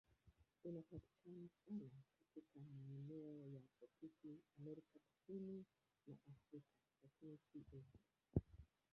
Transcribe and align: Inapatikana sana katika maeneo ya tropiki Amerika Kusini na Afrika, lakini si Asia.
Inapatikana 0.63 1.47
sana 1.49 1.89
katika 2.35 2.59
maeneo 2.59 3.47
ya 3.47 3.59
tropiki 3.79 4.37
Amerika 4.59 4.99
Kusini 4.99 5.65
na 6.07 6.13
Afrika, 6.31 6.71
lakini 7.03 7.37
si 7.51 7.59
Asia. 7.71 7.99